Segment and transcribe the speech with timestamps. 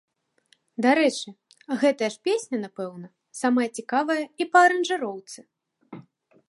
[0.85, 1.29] Дарэчы,
[1.83, 3.07] гэтая ж песня, напэўна,
[3.41, 5.39] самая цікавая і па аранжыроўцы.